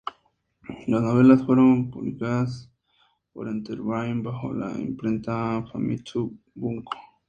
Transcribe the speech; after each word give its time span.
Las 0.87 1.03
novelas 1.03 1.45
fueron 1.45 1.91
publicadas 1.91 2.71
por 3.33 3.47
Enterbrain 3.47 4.23
bajo 4.23 4.51
la 4.51 4.71
imprenta 4.79 5.63
Famitsu 5.71 6.39
Bunko. 6.55 6.97